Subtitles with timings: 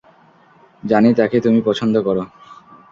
[0.83, 2.23] জানি তাকে তুমি পছন্দ করো।